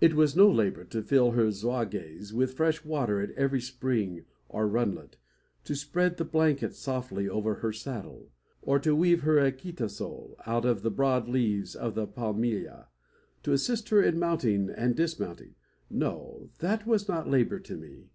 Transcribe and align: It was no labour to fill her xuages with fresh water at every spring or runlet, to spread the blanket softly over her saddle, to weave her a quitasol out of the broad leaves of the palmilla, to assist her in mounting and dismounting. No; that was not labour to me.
It 0.00 0.14
was 0.14 0.36
no 0.36 0.48
labour 0.48 0.84
to 0.84 1.02
fill 1.02 1.32
her 1.32 1.46
xuages 1.50 2.32
with 2.32 2.52
fresh 2.54 2.84
water 2.84 3.20
at 3.20 3.32
every 3.32 3.60
spring 3.60 4.24
or 4.48 4.68
runlet, 4.68 5.16
to 5.64 5.74
spread 5.74 6.16
the 6.16 6.24
blanket 6.24 6.76
softly 6.76 7.28
over 7.28 7.54
her 7.54 7.72
saddle, 7.72 8.30
to 8.82 8.94
weave 8.94 9.22
her 9.22 9.36
a 9.40 9.50
quitasol 9.50 10.36
out 10.46 10.64
of 10.64 10.82
the 10.82 10.92
broad 10.92 11.26
leaves 11.26 11.74
of 11.74 11.96
the 11.96 12.06
palmilla, 12.06 12.86
to 13.42 13.52
assist 13.52 13.88
her 13.88 14.00
in 14.00 14.16
mounting 14.16 14.70
and 14.70 14.94
dismounting. 14.94 15.56
No; 15.90 16.50
that 16.60 16.86
was 16.86 17.08
not 17.08 17.28
labour 17.28 17.58
to 17.58 17.76
me. 17.76 18.10